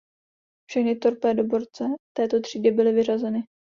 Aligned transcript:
Všechny 0.69 0.95
torpédoborce 0.95 1.85
této 2.13 2.39
třídy 2.41 2.71
byly 2.71 2.91
vyřazeny. 2.91 3.43